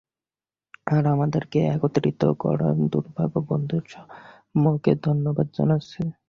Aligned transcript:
আর 0.87 1.03
আমাদেরকে 1.05 1.59
একত্রিত 1.67 2.21
করায় 2.39 2.77
দুর্ভাগা 2.91 3.39
বন্ধু 3.49 3.77
স্যামকে 3.91 4.91
ধন্যবাদ 5.03 5.47
জানাচ্ছি। 5.57 6.01